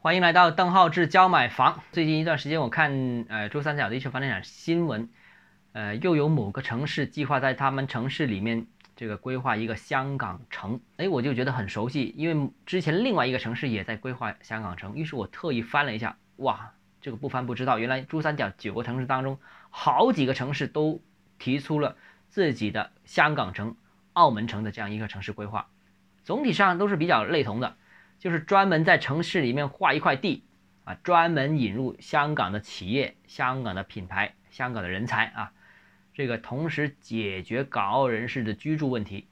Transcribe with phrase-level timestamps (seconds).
[0.00, 1.82] 欢迎来到邓浩志教买房。
[1.90, 5.08] 最近一段时间，我看呃珠三角的一些房地产新闻，
[5.72, 19.40] 呃，又有某个城市计划在他们城市里面这个规划一个香港城，哎，我就觉得很熟悉，因为之前另外一个城市也在规划香港城，于是我特意翻了一下，哇，这个不翻不知道，原来珠三角九个城市当中，
[19.70, 21.02] 好几个城市都
[21.40, 21.96] 提出了
[22.28, 23.74] 自己的香港城、
[24.12, 25.66] 澳门城的这样一个城市规划，
[26.22, 27.74] 总体上都是比较类同的。
[28.18, 30.42] 就是专门在城市里面划一块地，
[30.84, 35.52] 啊，专门引入香港的企业、香港的品牌、香港的人才啊，
[36.12, 39.28] 这个同时解决港澳人士的居住问题。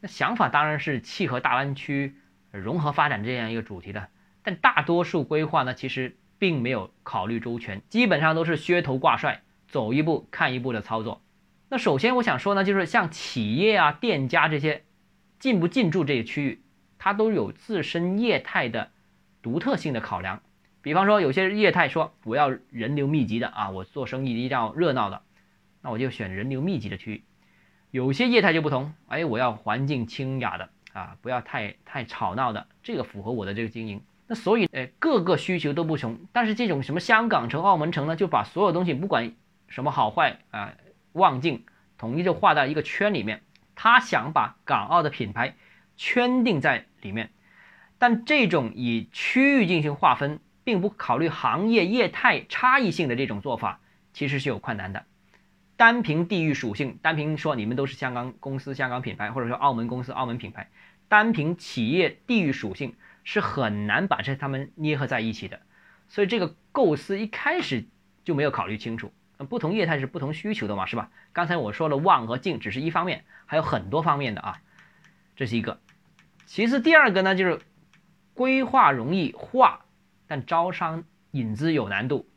[0.00, 2.16] 那想法当然是契合大湾区
[2.50, 4.08] 融合发展这样一个主题的，
[4.42, 11.22] 但大多数规划呢，其实并没有考虑周全，基本上都是噱头挂帅，走一步看一步的操作。
[11.68, 14.84] 那首先我想说呢，就是像企业啊、店家这些
[15.38, 16.62] 进不进驻这个区域。
[17.02, 18.90] 它都有自身业态的
[19.40, 20.42] 独特性的考量，
[20.82, 25.22] 比方说有些业态说我要人流密集的啊，我做生意一定要热闹的，
[25.80, 27.24] 那我就选人流密集的区域。
[27.90, 34.02] 有些业态就不同，哎，我要环境清雅的啊，不要太太吵闹的，这个符合我的这个经营。
[34.26, 36.20] 那所以，哎，各个需求都不同。
[36.32, 39.32] 但是这种什么香港城、澳门城呢，就把所有东西不管
[39.68, 40.74] 什么好坏啊、
[41.12, 41.64] 望境，
[41.96, 43.40] 统一就划到一个圈里面。
[43.74, 45.56] 他想把港澳的品牌。
[46.02, 47.28] 圈定在里面，
[47.98, 53.80] 但这种以区域进行划分，并不考虑行业业态差异性的这种做法，
[54.14, 55.04] 其实是有困难的。
[55.76, 60.70] 单凭地域属性，单凭说你们都是香港公司、香港品牌，或者说澳门公司、澳门品牌，
[61.08, 65.60] 单凭企业地域属性是很难把这他们捏合在一起的。
[66.08, 67.84] 所以这个构思一开始
[68.24, 69.12] 就没有考虑清楚。
[69.50, 71.10] 不同业态是不同需求的嘛，是吧？
[71.34, 74.62] 刚才我说了望和静只是一方面，还有很多方面的啊，
[75.36, 75.78] 这是一个。
[76.50, 77.60] 其次，第二个呢，就是
[78.34, 79.84] 规划容易画，
[80.26, 82.28] 但招商引资有难度。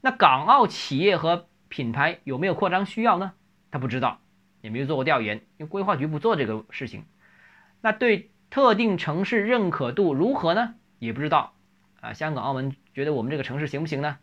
[0.00, 3.32] 那港澳企业和品牌有没有扩张需要呢？
[3.72, 4.20] 他不知道，
[4.60, 7.04] 也没有做过调研，因为规划局不做这个事情。
[7.80, 10.76] 那对特定城市认可度如何呢？
[11.00, 11.52] 也不知道。
[12.00, 14.18] 啊，香港、澳门觉得我们这个城市行不行呢？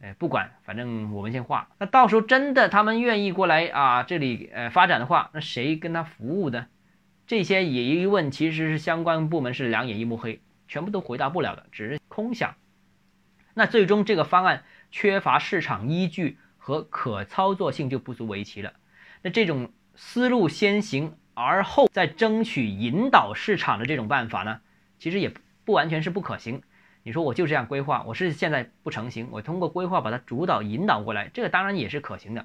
[0.00, 1.68] 哎，不管，反正我们先画。
[1.76, 6.68] 那到时候真的他们愿意过来啊，这里呃发展的话，那谁跟他服务呢？
[7.32, 12.56] 这些疑问其实是相关部门是两眼一抹黑，全部都回答不了的，只是空想。
[13.54, 18.74] 那最终这个方案缺乏市场依据和可操作性就不足为奇了。
[19.22, 24.60] 那这种思路先行而后再争取引导市场的这种办法呢，
[24.98, 25.32] 其实也
[25.64, 26.60] 不完全是不可行。
[27.02, 32.44] 你说我就这样规划，我是现在不成型，我通过规划把它主导引导过来，这个当然也是可行的。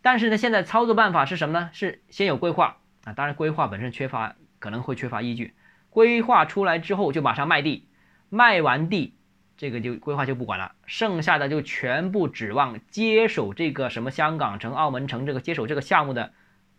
[0.00, 1.68] 但是呢，现在操作办法是什么呢？
[1.74, 2.78] 是先有规划。
[3.04, 5.54] 啊，当然，规划本身缺乏，可能会缺乏依据。
[5.90, 7.88] 规划出来之后就马上卖地，
[8.28, 9.14] 卖完地，
[9.56, 16.32] 这个就规划就不管了，剩下的就全部指望接手这个什么香港城、澳门城这个接手这个项目的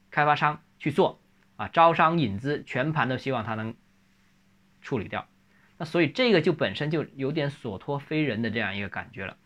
[0.09, 1.19] 开发商去做
[1.57, 3.75] 啊，招商引资，全盘都希望他能
[4.81, 5.28] 处理掉。
[5.78, 9.38] 那所以这个就本身就有点所托非人的这样一个感觉了。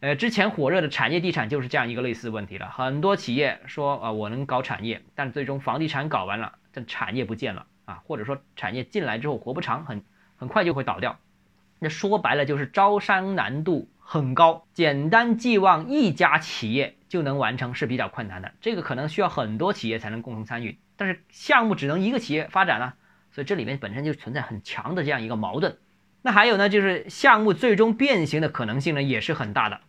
[0.00, 2.68] 呃，之前火热的产业地产就是这样一个类似问题了。
[2.68, 10.02] 很多企业说啊，我能搞产业，但最终房地产搞完了，这产业不见了啊，或者说产业进来之后活不长，很
[10.36, 11.18] 很快就会倒掉。
[11.78, 18.52] 那说白了就是招商难度很高，简单寄望一家企业就能完成是比较困难的。
[18.60, 22.94] 这个可能需要很多企业才能共同参与，但是项目只能一个企业发展了，
[23.32, 25.78] 所以这里面本身就存在很强的这样一个矛盾。
[26.26, 29.80] 那还有呢，就是项目最终变形的可能性呢也是很大的。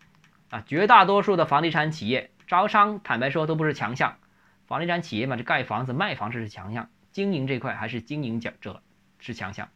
[0.50, 4.18] 啊，绝大多数的房地产企业招商，坦白说都不是强项。
[4.68, 8.81] 房地产企业嘛，这盖房子、卖房子是强项，经营这块还是经营者者
[9.18, 9.69] 是强项。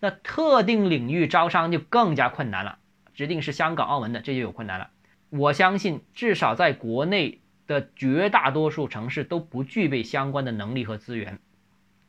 [0.00, 2.78] 那特定领域招商就更加困难了，
[3.12, 4.88] 指定是香港、澳门的，这就有困难了。
[5.28, 11.38] 我相信，至少在国内的绝大多数城市都不具备相关的能力和资源。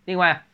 [0.06, 0.46] 另外，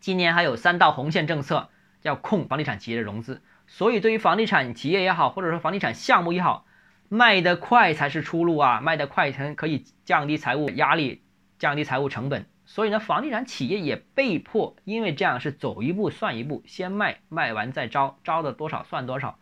[0.00, 1.70] 今年还有三道红线政策
[2.02, 6.66] 要控房地产企业的融资，所以对于房地产企业也好，或者说房地产项目也好，
[7.08, 8.80] 卖得快才是出路啊！
[8.80, 11.22] 卖得快才可以降低财务压力，
[11.58, 12.46] 降低财务成本。
[12.64, 19.38] 所以呢，房地产企业也被迫，因为这样是走一步算一步，先卖，卖完再招，招的多少算多少。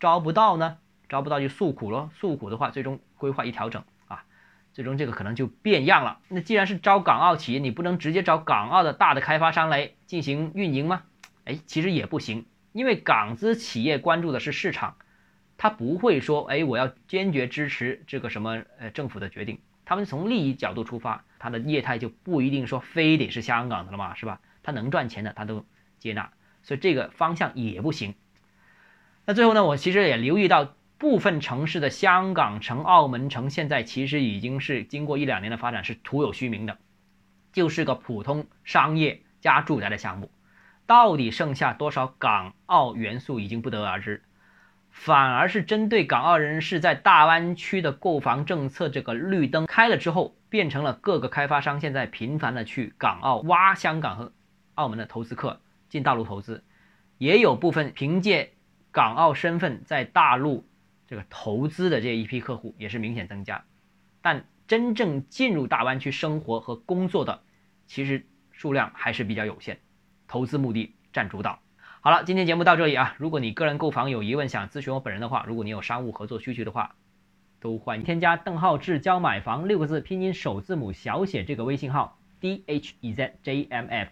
[0.00, 0.76] 招不到呢，
[1.08, 4.24] 招不到就诉苦咯，诉苦的话，最终规划一调整啊，
[4.72, 6.18] 最终这个可能就变样了。
[6.28, 11.02] 那既然是招港澳企业，你不能直接找港澳的大的开发商来进行运营吗？
[11.44, 14.96] 哎，其实也不行，因为港资企业关注的是市场。
[15.56, 19.60] 他不会说，哎，我要坚决支持这个什么呃政府的决定。
[19.84, 24.40] 他们从利益角度出发，他的业态就不一定说非得是香港的了嘛，是吧？
[24.64, 25.64] 他能赚钱的他都
[25.98, 26.32] 接纳，
[26.62, 28.14] 所以这个方向也不行。
[29.26, 36.78] 那最后呢，我其实也留意到部分城市的香港城、澳门城，现在其实已经是经过一两年的发展是徒有虚名的，
[37.52, 40.30] 就是个普通商业加住宅的项目。
[40.86, 44.22] 到底剩下多少港澳元素已经不得而知，
[44.90, 54.32] 反而是针对港澳人士在大湾区的购房政策这个绿灯开了之后，变成了各个开发商现在频繁的去港澳挖香港和
[54.74, 56.62] 澳门的投资客进大陆投资，
[57.18, 58.52] 也有部分凭借
[58.92, 60.66] 港澳身份在大陆
[61.06, 63.64] 这个投资的这一批客户也是明显增加，
[64.20, 67.42] 但真正进入大湾区生活和工作的，
[67.86, 69.78] 其实数量还是比较有限。
[70.28, 71.60] 投资目的占主导。
[72.00, 73.14] 好了，今天节目到这里啊。
[73.18, 76.96] 如果你个人购房有疑问，想咨询我本人的话，如果你有商务合作需求的话，
[77.60, 83.94] 都欢迎添加邓浩志教买房六个字拼音首字母小写这个微信号 d h e z j m f